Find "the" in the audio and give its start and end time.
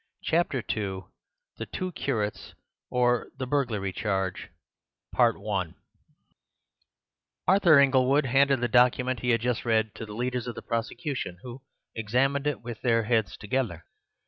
1.57-1.67, 3.37-3.45, 8.61-8.67, 10.07-10.15, 10.55-10.63